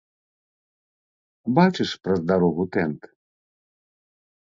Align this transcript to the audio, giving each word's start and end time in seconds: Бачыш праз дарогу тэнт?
Бачыш 1.59 1.91
праз 2.07 2.19
дарогу 2.31 2.63
тэнт? 2.77 3.01